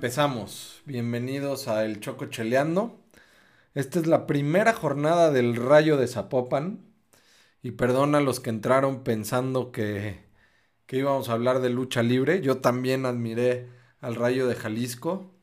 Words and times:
empezamos. 0.00 0.80
Bienvenidos 0.86 1.68
a 1.68 1.84
El 1.84 2.00
Choco 2.00 2.24
Cheleando. 2.24 2.98
Esta 3.74 3.98
es 3.98 4.06
la 4.06 4.26
primera 4.26 4.72
jornada 4.72 5.30
del 5.30 5.56
Rayo 5.56 5.98
de 5.98 6.08
Zapopan. 6.08 6.80
Y 7.62 7.72
perdona 7.72 8.16
a 8.16 8.20
los 8.22 8.40
que 8.40 8.48
entraron 8.48 9.04
pensando 9.04 9.72
que, 9.72 10.24
que 10.86 10.96
íbamos 10.96 11.28
a 11.28 11.34
hablar 11.34 11.60
de 11.60 11.68
lucha 11.68 12.02
libre. 12.02 12.40
Yo 12.40 12.62
también 12.62 13.04
admiré 13.04 13.68
al 14.00 14.14
Rayo 14.14 14.46
de 14.46 14.54
Jalisco. 14.54 15.34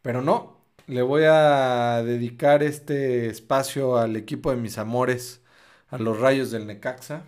Pero 0.00 0.22
no, 0.22 0.62
le 0.86 1.02
voy 1.02 1.24
a 1.26 2.02
dedicar 2.02 2.62
este 2.62 3.26
espacio 3.26 3.98
al 3.98 4.16
equipo 4.16 4.50
de 4.50 4.56
mis 4.56 4.78
amores, 4.78 5.42
a 5.88 5.98
los 5.98 6.18
Rayos 6.18 6.50
del 6.50 6.66
Necaxa. 6.66 7.24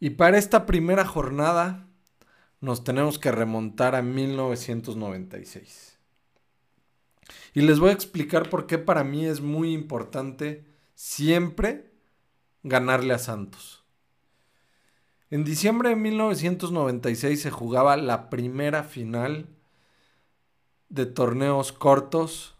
Y 0.00 0.10
para 0.10 0.38
esta 0.38 0.64
primera 0.64 1.04
jornada 1.04 1.91
nos 2.62 2.84
tenemos 2.84 3.18
que 3.18 3.30
remontar 3.32 3.94
a 3.94 4.00
1996. 4.02 5.98
Y 7.54 7.60
les 7.60 7.78
voy 7.80 7.90
a 7.90 7.94
explicar 7.94 8.48
por 8.48 8.66
qué 8.66 8.78
para 8.78 9.04
mí 9.04 9.26
es 9.26 9.42
muy 9.42 9.74
importante 9.74 10.64
siempre 10.94 11.90
ganarle 12.62 13.12
a 13.14 13.18
Santos. 13.18 13.84
En 15.28 15.44
diciembre 15.44 15.90
de 15.90 15.96
1996 15.96 17.42
se 17.42 17.50
jugaba 17.50 17.96
la 17.96 18.30
primera 18.30 18.84
final 18.84 19.48
de 20.88 21.06
torneos 21.06 21.72
cortos 21.72 22.54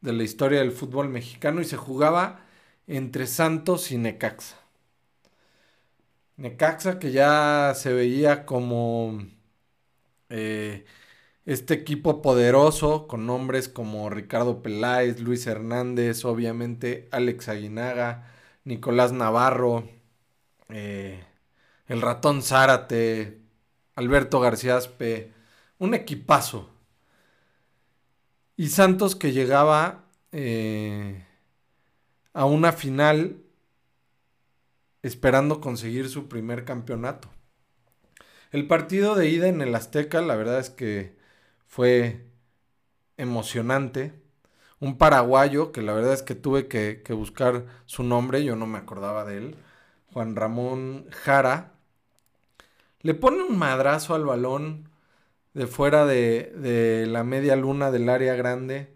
de 0.00 0.12
la 0.12 0.24
historia 0.24 0.58
del 0.58 0.72
fútbol 0.72 1.08
mexicano 1.08 1.60
y 1.60 1.66
se 1.66 1.76
jugaba 1.76 2.46
entre 2.88 3.28
Santos 3.28 3.92
y 3.92 3.98
Necaxa. 3.98 4.59
Necaxa 6.40 6.98
que 6.98 7.12
ya 7.12 7.74
se 7.76 7.92
veía 7.92 8.46
como 8.46 9.18
eh, 10.30 10.86
este 11.44 11.74
equipo 11.74 12.22
poderoso 12.22 13.06
con 13.08 13.26
nombres 13.26 13.68
como 13.68 14.08
Ricardo 14.10 14.62
Peláez, 14.62 15.20
Luis 15.20 15.46
Hernández, 15.46 16.24
obviamente 16.24 17.08
Alex 17.12 17.48
Aguinaga, 17.48 18.32
Nicolás 18.64 19.12
Navarro, 19.12 19.88
eh, 20.70 21.24
el 21.88 22.00
ratón 22.02 22.42
Zárate, 22.42 23.40
Alberto 23.94 24.40
García 24.40 24.76
Aspe, 24.78 25.32
un 25.78 25.94
equipazo. 25.94 26.70
Y 28.56 28.68
Santos 28.68 29.16
que 29.16 29.32
llegaba 29.32 30.04
eh, 30.32 31.26
a 32.32 32.44
una 32.46 32.72
final 32.72 33.42
esperando 35.02 35.60
conseguir 35.60 36.08
su 36.08 36.28
primer 36.28 36.64
campeonato. 36.64 37.28
El 38.50 38.66
partido 38.66 39.14
de 39.14 39.28
ida 39.28 39.48
en 39.48 39.62
el 39.62 39.74
Azteca, 39.74 40.20
la 40.22 40.36
verdad 40.36 40.58
es 40.58 40.70
que 40.70 41.16
fue 41.66 42.26
emocionante. 43.16 44.20
Un 44.80 44.98
paraguayo, 44.98 45.72
que 45.72 45.82
la 45.82 45.92
verdad 45.92 46.14
es 46.14 46.22
que 46.22 46.34
tuve 46.34 46.68
que, 46.68 47.02
buscar 47.12 47.66
su 47.86 48.02
nombre, 48.02 48.44
yo 48.44 48.56
no 48.56 48.66
me 48.66 48.78
acordaba 48.78 49.24
de 49.24 49.38
él, 49.38 49.56
Juan 50.12 50.36
Ramón 50.36 51.06
Jara, 51.10 51.74
le 53.02 53.14
pone 53.14 53.42
un 53.42 53.58
madrazo 53.58 54.14
al 54.14 54.24
balón 54.24 54.90
de 55.54 55.66
fuera 55.66 56.06
de, 56.06 56.52
de 56.56 57.06
la 57.06 57.24
media 57.24 57.56
luna 57.56 57.90
del 57.90 58.08
área 58.08 58.34
grande. 58.34 58.94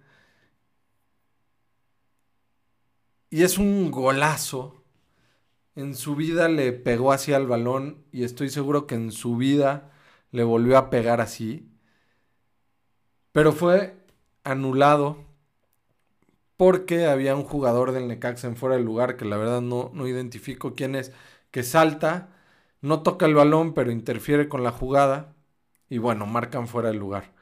Y 3.31 3.43
es 3.43 3.59
un 3.59 3.91
golazo 3.91 4.84
en 5.77 5.95
su 5.95 6.15
vida 6.17 6.49
le 6.49 6.73
pegó 6.73 7.13
así 7.13 7.33
al 7.33 7.47
balón 7.47 8.05
y 8.13 8.25
estoy 8.25 8.49
seguro 8.51 8.87
que 8.87 8.95
en 8.95 9.13
su 9.13 9.37
vida 9.37 9.91
le 10.31 10.45
volvió 10.45 10.79
a 10.79 10.91
pegar 10.91 11.21
así. 11.21 11.69
Pero 13.33 13.53
fue 13.53 13.97
anulado 14.45 15.19
porque 16.57 17.07
había 17.07 17.35
un 17.35 17.45
jugador 17.45 17.93
del 17.93 18.09
Necaxa 18.09 18.47
en 18.47 18.57
fuera 18.57 18.77
del 18.77 18.85
lugar 18.85 19.17
que 19.17 19.25
la 19.25 19.37
verdad 19.37 19.61
no, 19.61 19.91
no 19.95 20.07
identifico 20.07 20.75
quién 20.75 20.95
es, 20.95 21.13
que 21.51 21.63
salta, 21.63 22.29
no 22.81 23.03
toca 23.03 23.27
el 23.27 23.35
balón 23.35 23.75
pero 23.75 23.91
interfiere 23.91 24.49
con 24.49 24.63
la 24.63 24.71
jugada 24.73 25.35
y 25.89 25.99
bueno, 25.99 26.27
marcan 26.27 26.69
fuera 26.69 26.89
del 26.89 26.99
lugar. 26.99 27.33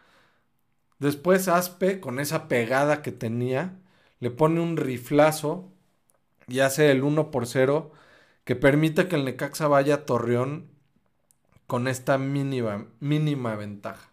Después 0.99 1.49
Aspe, 1.49 2.01
con 2.01 2.21
esa 2.21 2.49
pegada 2.49 3.03
que 3.03 3.13
tenía, 3.13 3.77
le 4.21 4.31
pone 4.31 4.61
un 4.61 4.77
riflazo 4.77 5.73
y 6.49 6.61
hace 6.61 6.91
el 6.91 7.03
1 7.03 7.31
por 7.31 7.47
0 7.47 7.93
que 8.45 8.57
permite 8.57 9.09
que 9.09 9.17
el 9.17 9.25
Necaxa 9.25 9.69
vaya 9.69 9.95
a 9.97 10.07
Torreón 10.07 10.71
con 11.67 11.89
esta 11.89 12.19
mínima, 12.19 12.87
mínima 13.01 13.57
ventaja. 13.57 14.11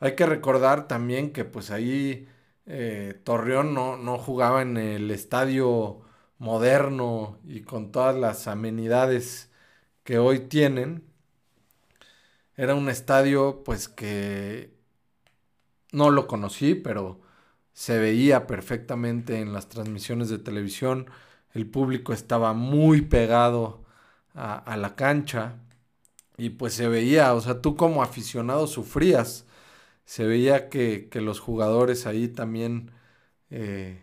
Hay 0.00 0.14
que 0.16 0.26
recordar 0.26 0.88
también 0.88 1.32
que 1.32 1.44
pues 1.44 1.70
ahí 1.70 2.28
eh, 2.66 3.20
Torreón 3.24 3.74
no, 3.74 3.96
no 3.96 4.18
jugaba 4.18 4.62
en 4.62 4.76
el 4.76 5.10
estadio 5.10 6.00
moderno 6.38 7.38
y 7.44 7.62
con 7.62 7.92
todas 7.92 8.16
las 8.16 8.46
amenidades 8.48 9.50
que 10.04 10.18
hoy 10.18 10.40
tienen. 10.40 11.04
Era 12.56 12.74
un 12.74 12.88
estadio 12.88 13.62
pues 13.64 13.88
que 13.88 14.72
no 15.92 16.10
lo 16.10 16.26
conocí, 16.26 16.74
pero 16.74 17.20
se 17.72 17.98
veía 17.98 18.46
perfectamente 18.46 19.40
en 19.40 19.52
las 19.52 19.68
transmisiones 19.68 20.28
de 20.28 20.38
televisión 20.38 21.10
el 21.54 21.66
público 21.66 22.12
estaba 22.12 22.52
muy 22.52 23.02
pegado 23.02 23.84
a, 24.34 24.76
la 24.76 24.94
cancha 24.94 25.56
y 26.36 26.50
pues 26.50 26.74
se 26.74 26.88
veía, 26.88 27.34
o 27.34 27.40
sea, 27.40 27.60
tú 27.60 27.76
como 27.76 28.02
aficionado 28.02 28.66
sufrías, 28.68 29.46
se 30.04 30.26
veía 30.26 30.68
que, 30.68 31.08
los 31.14 31.40
jugadores 31.40 32.06
ahí 32.06 32.28
también 32.28 32.92
eh, 33.50 34.02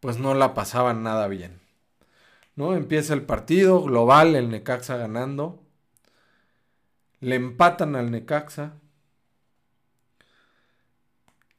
pues 0.00 0.18
no 0.18 0.34
la 0.34 0.54
pasaban 0.54 1.02
nada 1.02 1.28
bien. 1.28 1.60
¿No? 2.56 2.74
Empieza 2.74 3.14
el 3.14 3.22
partido 3.22 3.82
global, 3.82 4.34
el 4.36 4.50
Necaxa 4.50 4.96
ganando. 4.96 5.62
Le 7.20 7.36
empatan 7.36 7.96
al 7.96 8.10
Necaxa. 8.10 8.74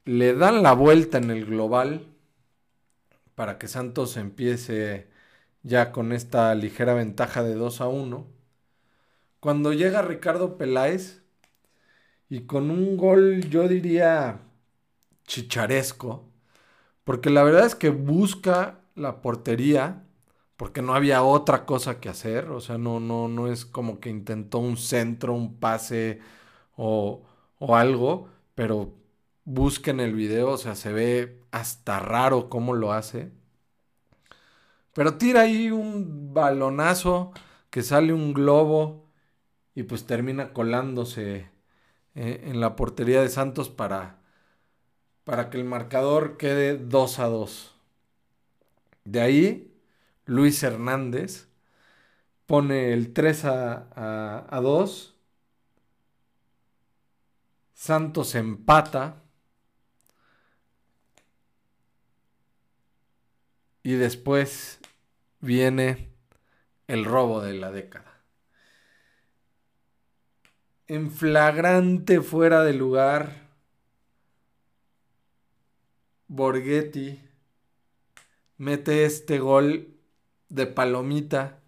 Le 0.04 0.34
dan 0.34 0.62
la 0.62 0.72
vuelta 0.74 1.18
en 1.18 1.30
el 1.30 1.46
global 1.46 2.11
para 3.34 3.58
que 3.58 3.68
Santos 3.68 4.16
empiece 4.16 5.08
ya 5.62 5.92
con 5.92 6.12
esta 6.12 6.54
ligera 6.54 6.94
ventaja 6.94 7.42
de 7.42 7.54
2 7.54 7.80
a 7.80 7.88
1. 7.88 8.26
Cuando 9.40 9.74
llega 9.74 10.00
Ricardo 10.00 10.56
Peláez 10.56 11.22
y 12.28 12.42
con 12.46 12.70
un 12.70 12.96
gol 12.96 13.48
yo 13.50 13.68
diría 13.68 14.40
chicharesco, 15.26 16.28
porque 17.04 17.30
la 17.30 17.44
verdad 17.44 17.66
es 17.66 17.74
que 17.74 17.90
busca 17.90 18.80
la 18.96 19.22
portería 19.22 20.04
porque 20.56 20.82
no 20.82 20.94
había 20.94 21.22
otra 21.24 21.66
cosa 21.66 22.00
que 22.00 22.08
hacer, 22.10 22.50
o 22.50 22.60
sea, 22.60 22.78
no, 22.78 23.00
no, 23.00 23.28
no 23.28 23.48
es 23.48 23.66
como 23.66 24.00
que 24.00 24.10
intentó 24.10 24.58
un 24.60 24.76
centro, 24.78 25.34
un 25.34 25.56
pase 25.60 26.20
o, 26.76 27.22
o 27.58 27.76
algo, 27.76 28.28
pero 28.54 28.94
busquen 29.44 30.00
el 30.00 30.14
video, 30.14 30.50
o 30.50 30.58
sea, 30.58 30.74
se 30.74 30.92
ve 30.92 31.40
hasta 31.50 31.98
raro 32.00 32.48
cómo 32.48 32.74
lo 32.74 32.92
hace. 32.92 33.32
Pero 34.94 35.16
tira 35.16 35.42
ahí 35.42 35.70
un 35.70 36.34
balonazo 36.34 37.32
que 37.70 37.82
sale 37.82 38.12
un 38.12 38.34
globo 38.34 39.08
y 39.74 39.84
pues 39.84 40.06
termina 40.06 40.52
colándose 40.52 41.50
eh, 42.14 42.42
en 42.44 42.60
la 42.60 42.76
portería 42.76 43.22
de 43.22 43.28
Santos 43.30 43.70
para, 43.70 44.18
para 45.24 45.50
que 45.50 45.58
el 45.58 45.64
marcador 45.64 46.36
quede 46.36 46.76
2 46.76 47.18
a 47.20 47.26
2. 47.26 47.74
De 49.04 49.20
ahí, 49.20 49.74
Luis 50.26 50.62
Hernández 50.62 51.48
pone 52.46 52.92
el 52.92 53.12
3 53.12 53.44
a, 53.46 54.46
a 54.50 54.60
2. 54.60 55.16
Santos 57.74 58.34
empata. 58.34 59.21
Y 63.82 63.94
después 63.94 64.80
viene 65.40 66.08
el 66.86 67.04
robo 67.04 67.40
de 67.40 67.54
la 67.54 67.70
década. 67.70 68.20
En 70.86 71.10
flagrante 71.10 72.20
fuera 72.20 72.62
de 72.62 72.74
lugar, 72.74 73.48
Borghetti 76.28 77.20
mete 78.58 79.04
este 79.04 79.38
gol 79.38 79.94
de 80.48 80.66
palomita 80.66 81.60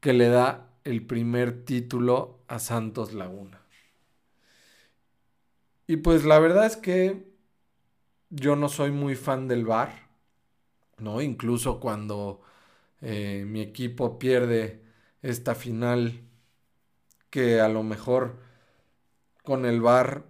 que 0.00 0.12
le 0.12 0.28
da 0.28 0.70
el 0.84 1.06
primer 1.06 1.64
título 1.64 2.40
a 2.48 2.58
Santos 2.58 3.12
Laguna. 3.12 3.60
Y 5.86 5.96
pues 5.98 6.24
la 6.24 6.38
verdad 6.38 6.66
es 6.66 6.76
que 6.76 7.26
yo 8.30 8.56
no 8.56 8.68
soy 8.68 8.90
muy 8.90 9.14
fan 9.14 9.48
del 9.48 9.64
bar. 9.64 10.08
¿No? 10.98 11.20
Incluso 11.22 11.80
cuando 11.80 12.42
eh, 13.02 13.44
mi 13.46 13.60
equipo 13.62 14.18
pierde 14.18 14.82
esta 15.22 15.54
final, 15.54 16.22
que 17.30 17.60
a 17.60 17.68
lo 17.68 17.82
mejor 17.82 18.38
con 19.44 19.64
el 19.66 19.80
VAR 19.80 20.24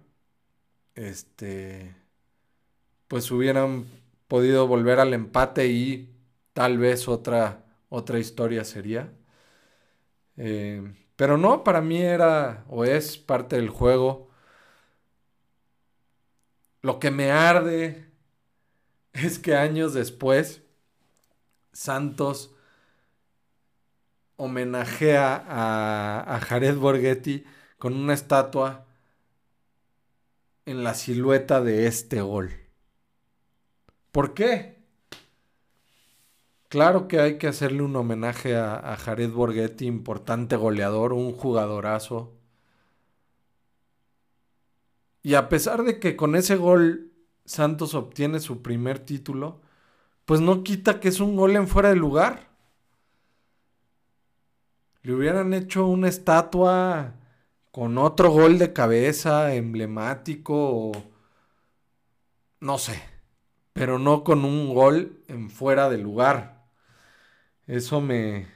este, 0.95 1.95
pues 3.07 3.31
hubieran 3.31 3.85
podido 4.27 4.67
volver 4.67 4.99
al 4.99 5.13
empate 5.13 5.67
y 5.67 6.15
tal 6.53 6.77
vez 6.77 7.07
otra, 7.07 7.65
otra 7.89 8.19
historia 8.19 8.63
sería. 8.63 9.11
Eh, 10.37 10.93
pero 11.15 11.37
no, 11.37 11.63
para 11.63 11.81
mí 11.81 12.01
era 12.01 12.65
o 12.69 12.83
es 12.85 13.17
parte 13.17 13.55
del 13.57 13.69
juego. 13.69 14.29
Lo 16.81 16.99
que 16.99 17.11
me 17.11 17.31
arde 17.31 18.04
es 19.15 19.39
que 19.39 19.55
años 19.55 19.93
después 19.93 20.61
Santos 21.73 22.53
homenajea 24.37 25.35
a, 25.47 26.35
a 26.35 26.39
Jared 26.39 26.77
Borghetti 26.77 27.45
con 27.77 27.93
una 27.93 28.13
estatua 28.13 28.85
en 30.65 30.83
la 30.83 30.93
silueta 30.93 31.61
de 31.61 31.87
este 31.87 32.21
gol. 32.21 32.51
¿Por 34.11 34.33
qué? 34.33 34.75
Claro 36.69 37.07
que 37.07 37.19
hay 37.19 37.37
que 37.37 37.47
hacerle 37.47 37.83
un 37.83 37.95
homenaje 37.95 38.55
a, 38.57 38.97
Jared 38.97 39.31
Borghetti, 39.31 39.85
importante 39.85 40.55
goleador, 40.55 41.13
un 41.13 41.31
jugadorazo. 41.31 42.33
Y 45.21 45.35
a 45.35 45.47
pesar 45.49 45.83
de 45.83 45.99
que 45.99 46.15
con 46.15 46.35
ese 46.35 46.55
gol 46.55 47.13
Santos 47.45 47.93
obtiene 47.93 48.39
su 48.39 48.61
primer 48.61 48.99
título, 48.99 49.61
pues 50.25 50.41
no 50.41 50.63
quita 50.63 50.99
que 50.99 51.09
es 51.09 51.19
un 51.19 51.35
gol 51.35 51.55
en 51.55 51.67
fuera 51.67 51.89
de 51.89 51.95
lugar. 51.95 52.49
Le 55.03 55.13
hubieran 55.13 55.53
hecho 55.53 55.85
una 55.85 56.07
estatua 56.09 57.13
con 57.71 57.97
otro 57.97 58.31
gol 58.31 58.57
de 58.57 58.73
cabeza 58.73 59.53
emblemático 59.53 60.91
no 62.65 62.79
sé, 62.79 62.99
pero 63.73 63.99
no 63.99 64.23
con 64.23 64.43
un 64.43 64.73
gol 64.73 65.23
en 65.27 65.49
fuera 65.51 65.89
de 65.89 65.99
lugar. 65.99 66.65
Eso 67.67 68.01
me 68.01 68.47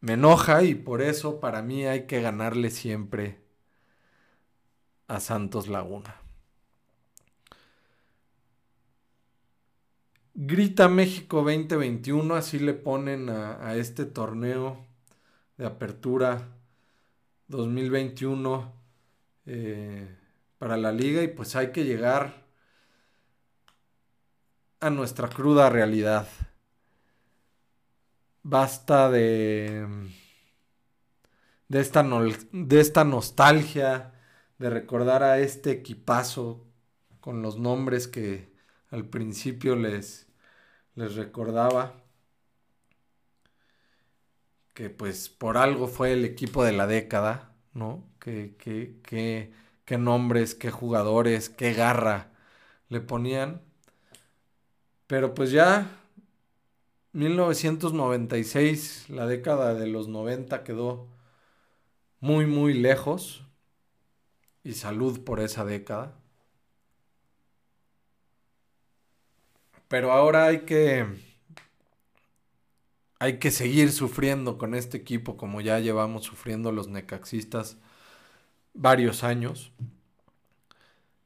me 0.00 0.14
enoja 0.14 0.62
y 0.64 0.74
por 0.74 1.02
eso 1.02 1.40
para 1.40 1.62
mí 1.62 1.84
hay 1.86 2.06
que 2.06 2.20
ganarle 2.20 2.70
siempre 2.70 3.40
a 5.08 5.20
Santos 5.20 5.68
Laguna. 5.68 6.16
Grita 10.40 10.88
México 10.88 11.38
2021, 11.38 12.36
así 12.36 12.60
le 12.60 12.72
ponen 12.72 13.28
a, 13.28 13.74
este 13.74 14.04
torneo 14.04 14.86
de 15.56 15.66
apertura 15.66 16.56
2021 17.48 18.72
eh, 19.46 20.16
para 20.58 20.76
la 20.76 20.92
liga 20.92 21.24
y 21.24 21.26
pues 21.26 21.56
hay 21.56 21.72
que 21.72 21.84
llegar 21.84 22.46
a 24.78 24.90
nuestra 24.90 25.28
cruda 25.28 25.70
realidad. 25.70 26.28
Basta 28.44 29.10
de, 29.10 29.88
de, 31.66 31.80
esta, 31.80 32.04
de 32.52 32.80
esta 32.80 33.02
nostalgia, 33.02 34.12
de 34.60 34.70
recordar 34.70 35.24
a 35.24 35.40
este 35.40 35.72
equipazo 35.72 36.64
con 37.20 37.42
los 37.42 37.58
nombres 37.58 38.06
que 38.06 38.52
al 38.90 39.04
principio 39.04 39.74
les, 39.74 40.27
les 40.98 41.14
recordaba 41.14 41.94
que 44.74 44.90
pues 44.90 45.28
por 45.28 45.56
algo 45.56 45.86
fue 45.86 46.12
el 46.12 46.24
equipo 46.24 46.64
de 46.64 46.72
la 46.72 46.88
década, 46.88 47.54
¿no? 47.72 48.04
Que, 48.18 48.56
qué 49.84 49.98
nombres, 49.98 50.54
qué 50.56 50.70
jugadores, 50.72 51.50
qué 51.50 51.72
garra 51.72 52.32
le 52.88 53.00
ponían. 53.00 53.62
Pero 55.06 55.34
pues 55.34 55.52
ya 55.52 55.88
1996, 57.12 59.08
la 59.08 59.26
década 59.26 59.74
de 59.74 59.86
los 59.86 60.08
90 60.08 60.64
quedó 60.64 61.08
muy, 62.20 62.46
muy 62.46 62.74
lejos. 62.74 63.44
Y 64.64 64.74
salud 64.74 65.24
por 65.24 65.40
esa 65.40 65.64
década. 65.64 66.17
Pero 69.88 70.12
ahora 70.12 70.46
hay 70.46 70.60
que 70.60 71.06
hay 73.18 73.38
que 73.38 73.50
seguir 73.50 73.92
sufriendo 73.92 74.58
con 74.58 74.74
este 74.74 74.96
equipo 74.96 75.36
como 75.36 75.60
ya 75.60 75.80
llevamos 75.80 76.24
sufriendo 76.24 76.72
los 76.72 76.88
necaxistas 76.88 77.78
varios 78.74 79.24
años. 79.24 79.72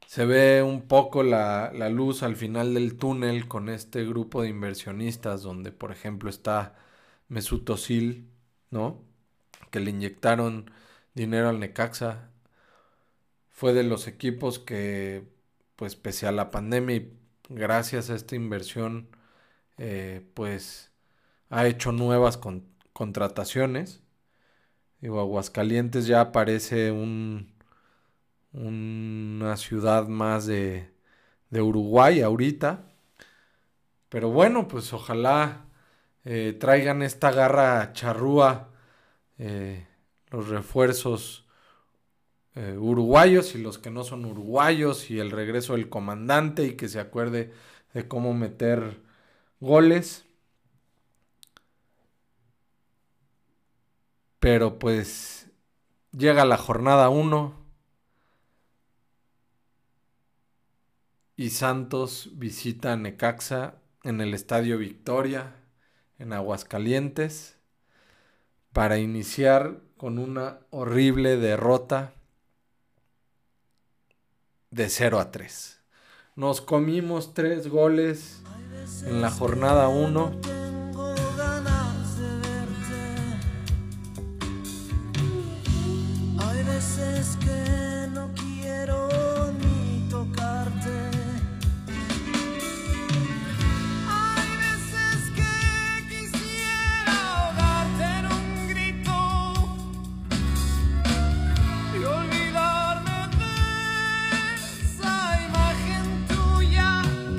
Se 0.06 0.26
ve 0.26 0.62
un 0.62 0.82
poco 0.88 1.22
la, 1.22 1.70
luz 1.90 2.22
al 2.22 2.36
final 2.36 2.74
del 2.74 2.96
túnel 2.98 3.48
con 3.48 3.68
este 3.68 4.04
grupo 4.04 4.42
de 4.42 4.50
inversionistas 4.50 5.42
donde 5.42 5.72
por 5.72 5.92
ejemplo 5.92 6.28
está 6.30 6.76
Mesut 7.28 7.68
Özil, 7.70 8.28
¿no? 8.70 9.02
Que 9.70 9.80
le 9.80 9.90
inyectaron 9.90 10.70
dinero 11.14 11.48
al 11.48 11.60
Necaxa. 11.60 12.30
Fue 13.50 13.72
de 13.72 13.84
los 13.84 14.08
equipos 14.08 14.58
que, 14.58 15.24
pues 15.76 15.96
pese 15.96 16.26
a 16.26 16.32
la 16.32 16.50
pandemia 16.50 16.96
y 16.96 17.21
gracias 17.48 18.10
a 18.10 18.14
esta 18.14 18.36
inversión, 18.36 19.08
eh, 19.78 20.26
pues 20.34 20.90
ha 21.50 21.66
hecho 21.66 21.92
nuevas 21.92 22.38
contrataciones. 22.92 24.02
Digo, 25.00 25.20
Aguascalientes 25.20 26.06
ya 26.06 26.32
parece 26.32 26.92
un, 26.92 27.52
una 28.52 29.56
ciudad 29.56 30.08
más 30.08 30.46
de, 30.46 30.90
de, 31.50 31.62
Uruguay 31.62 32.20
ahorita. 32.22 32.84
Pero 34.08 34.30
bueno, 34.30 34.68
pues 34.68 34.92
ojalá 34.92 35.64
eh, 36.24 36.56
traigan 36.58 37.02
esta 37.02 37.32
garra 37.32 37.92
charrúa, 37.92 38.70
eh, 39.38 39.86
los 40.30 40.48
refuerzos 40.48 41.41
eh, 42.54 42.76
uruguayos 42.78 43.54
y 43.54 43.58
los 43.58 43.78
que 43.78 43.90
no 43.90 44.04
son 44.04 44.24
uruguayos 44.26 45.10
y 45.10 45.18
el 45.18 45.30
regreso 45.30 45.72
del 45.74 45.88
comandante 45.88 46.64
y 46.64 46.76
que 46.76 46.88
se 46.88 47.00
acuerde 47.00 47.52
de 47.94 48.08
cómo 48.08 48.34
meter 48.34 49.00
goles. 49.60 50.26
Pero 54.38 54.78
pues 54.78 55.50
llega 56.12 56.44
la 56.44 56.58
jornada 56.58 57.08
1 57.08 57.54
y 61.36 61.50
Santos 61.50 62.30
visita 62.34 62.92
a 62.92 62.96
Necaxa 62.96 63.76
en 64.02 64.20
el 64.20 64.34
Estadio 64.34 64.78
Victoria, 64.78 65.56
en 66.18 66.32
Aguascalientes, 66.32 67.58
para 68.72 68.98
iniciar 68.98 69.80
con 69.96 70.18
una 70.18 70.60
horrible 70.70 71.36
derrota 71.36 72.14
de 74.72 74.88
0 74.88 75.20
a 75.20 75.30
3. 75.30 75.78
Nos 76.34 76.62
comimos 76.62 77.34
tres 77.34 77.68
goles 77.68 78.40
en 79.04 79.20
la 79.20 79.30
jornada 79.30 79.88
1 79.88 80.32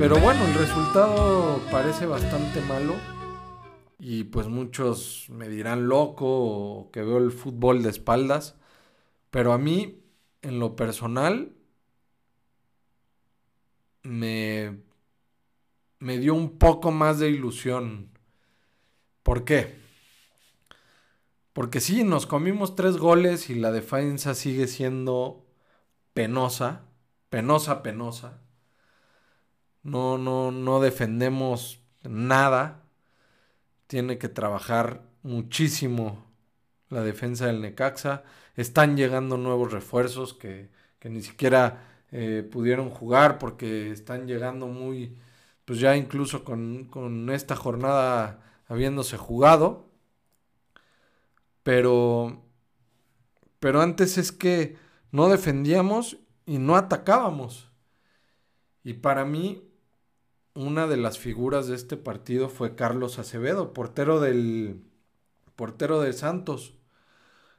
Pero 0.03 0.19
bueno, 0.19 0.45
el 0.45 0.53
resultado 0.55 1.61
parece 1.71 2.05
bastante 2.05 2.59
malo. 2.59 2.93
Y 3.97 4.25
pues 4.25 4.49
muchos 4.49 5.27
me 5.29 5.47
dirán 5.47 5.87
loco 5.87 6.25
o 6.27 6.91
que 6.91 7.01
veo 7.01 7.19
el 7.19 7.31
fútbol 7.31 7.83
de 7.83 7.91
espaldas. 7.91 8.57
Pero 9.31 9.53
a 9.53 9.57
mí, 9.57 10.03
en 10.41 10.59
lo 10.59 10.75
personal, 10.75 11.55
me, 14.01 14.81
me 15.99 16.17
dio 16.17 16.33
un 16.33 16.57
poco 16.57 16.91
más 16.91 17.19
de 17.19 17.29
ilusión. 17.29 18.09
¿Por 19.23 19.45
qué? 19.45 19.73
Porque 21.53 21.79
sí, 21.79 22.03
nos 22.03 22.25
comimos 22.25 22.75
tres 22.75 22.97
goles 22.97 23.49
y 23.49 23.55
la 23.55 23.71
defensa 23.71 24.33
sigue 24.33 24.67
siendo 24.67 25.45
penosa, 26.13 26.89
penosa, 27.29 27.81
penosa 27.83 28.42
no, 29.83 30.17
no, 30.17 30.51
no 30.51 30.79
defendemos 30.81 31.81
nada. 32.03 32.83
Tiene 33.87 34.17
que 34.17 34.29
trabajar 34.29 35.03
muchísimo 35.23 36.25
la 36.89 37.03
defensa 37.03 37.47
del 37.47 37.61
Necaxa. 37.61 38.23
Están 38.55 38.97
llegando 38.97 39.37
nuevos 39.37 39.71
refuerzos 39.71 40.33
que, 40.33 40.69
que 40.99 41.09
ni 41.09 41.21
siquiera 41.21 41.83
eh, 42.11 42.47
pudieron 42.49 42.89
jugar 42.89 43.39
porque 43.39 43.91
están 43.91 44.27
llegando 44.27 44.67
muy, 44.67 45.17
pues 45.65 45.79
ya 45.79 45.95
incluso 45.97 46.43
con, 46.43 46.85
con 46.85 47.29
esta 47.31 47.55
jornada 47.55 48.41
habiéndose 48.67 49.17
jugado. 49.17 49.89
Pero, 51.63 52.43
pero 53.59 53.81
antes 53.81 54.17
es 54.17 54.31
que 54.31 54.77
no 55.11 55.29
defendíamos 55.29 56.17
y 56.45 56.59
no 56.59 56.75
atacábamos. 56.75 57.71
Y 58.83 58.93
para 58.95 59.25
mí, 59.25 59.72
una 60.55 60.87
de 60.87 60.97
las 60.97 61.17
figuras 61.17 61.67
de 61.67 61.75
este 61.75 61.97
partido 61.97 62.49
fue 62.49 62.75
Carlos 62.75 63.19
Acevedo, 63.19 63.73
portero 63.73 64.19
del 64.19 64.83
portero 65.55 66.01
de 66.01 66.13
Santos. 66.13 66.73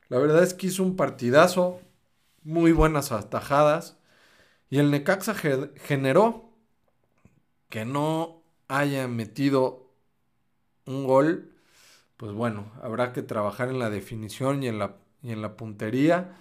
La 0.09 0.19
verdad 0.19 0.43
es 0.43 0.55
que 0.55 0.69
hizo 0.69 0.83
un 0.83 0.97
partidazo, 0.97 1.81
muy 2.45 2.73
buenas 2.73 3.13
atajadas. 3.13 3.99
Y 4.71 4.79
el 4.79 4.91
Necaxa 4.91 5.35
generó 5.35 6.51
que 7.69 7.85
no 7.85 8.43
haya 8.69 9.09
metido 9.09 9.91
un 10.87 11.07
gol. 11.07 11.53
Pues 12.17 12.33
bueno, 12.33 12.73
habrá 12.83 13.13
que 13.13 13.23
trabajar 13.23 13.69
en 13.71 13.79
la 13.79 13.91
definición 13.91 14.63
y 14.63 14.69
en 14.69 14.79
la, 14.79 14.97
y 15.23 15.33
en 15.33 15.43
la 15.43 15.57
puntería. 15.57 16.37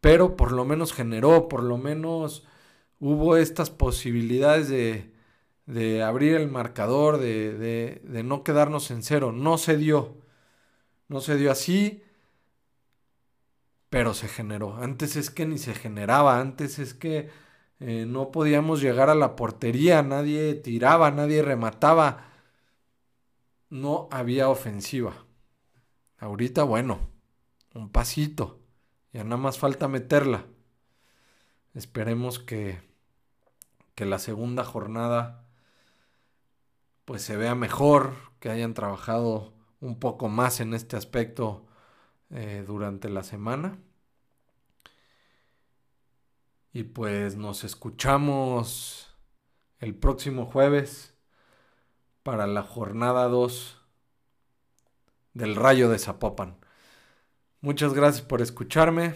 Pero 0.00 0.36
por 0.36 0.52
lo 0.52 0.64
menos 0.64 0.92
generó, 0.92 1.48
por 1.48 1.62
lo 1.62 1.78
menos 1.78 2.46
hubo 3.00 3.36
estas 3.36 3.70
posibilidades 3.70 4.68
de, 4.68 5.15
de 5.66 6.02
abrir 6.02 6.34
el 6.36 6.48
marcador, 6.48 7.18
de, 7.18 7.52
de, 7.52 8.02
de 8.04 8.22
no 8.22 8.44
quedarnos 8.44 8.90
en 8.90 9.02
cero. 9.02 9.32
No 9.32 9.58
se 9.58 9.76
dio. 9.76 10.16
No 11.08 11.20
se 11.20 11.36
dio 11.36 11.50
así 11.52 12.02
pero 13.96 14.14
se 14.14 14.28
generó. 14.28 14.76
Antes 14.76 15.16
es 15.16 15.30
que 15.30 15.46
ni 15.46 15.58
se 15.58 15.74
generaba, 15.74 16.40
antes 16.40 16.78
es 16.78 16.94
que 16.94 17.30
eh, 17.80 18.04
no 18.06 18.30
podíamos 18.30 18.80
llegar 18.80 19.10
a 19.10 19.14
la 19.14 19.36
portería, 19.36 20.02
nadie 20.02 20.54
tiraba, 20.54 21.10
nadie 21.10 21.42
remataba, 21.42 22.28
no 23.70 24.08
había 24.10 24.48
ofensiva. 24.48 25.24
Ahorita, 26.18 26.62
bueno, 26.62 26.98
un 27.74 27.90
pasito, 27.90 28.60
ya 29.12 29.24
nada 29.24 29.38
más 29.38 29.58
falta 29.58 29.88
meterla. 29.88 30.44
Esperemos 31.74 32.38
que, 32.38 32.80
que 33.94 34.04
la 34.04 34.18
segunda 34.18 34.64
jornada 34.64 35.45
pues 37.06 37.22
se 37.22 37.36
vea 37.36 37.54
mejor, 37.54 38.14
que 38.40 38.50
hayan 38.50 38.74
trabajado 38.74 39.54
un 39.80 39.98
poco 39.98 40.28
más 40.28 40.60
en 40.60 40.74
este 40.74 40.96
aspecto 40.96 41.64
eh, 42.30 42.64
durante 42.66 43.08
la 43.08 43.22
semana. 43.22 43.78
Y 46.72 46.82
pues 46.82 47.36
nos 47.36 47.64
escuchamos 47.64 49.16
el 49.78 49.94
próximo 49.94 50.46
jueves 50.46 51.14
para 52.22 52.46
la 52.46 52.62
jornada 52.62 53.28
2 53.28 53.80
del 55.32 55.54
Rayo 55.54 55.88
de 55.88 55.98
Zapopan. 55.98 56.58
Muchas 57.60 57.94
gracias 57.94 58.26
por 58.26 58.42
escucharme. 58.42 59.14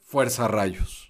Fuerza 0.00 0.48
Rayos. 0.48 1.03